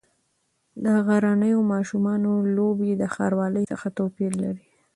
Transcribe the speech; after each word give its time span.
د 0.83 0.85
غرنیو 1.07 1.59
ماشومانو 1.73 2.31
لوبې 2.55 2.91
د 3.01 3.03
ښاروالۍ 3.13 3.63
څخه 3.71 3.87
توپیر 3.97 4.31
لري. 4.43 4.65